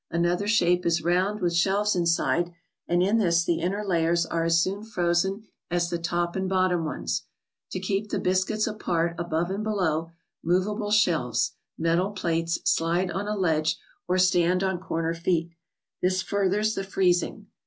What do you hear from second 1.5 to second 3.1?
shelves inside, and